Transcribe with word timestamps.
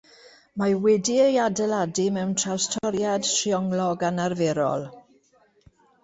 Mae 0.59 0.71
wedi'i 0.83 1.25
adeiladu 1.41 2.05
mewn 2.15 2.31
trawstoriad 2.43 3.27
trionglog 3.33 4.05
anarferol. 4.09 4.87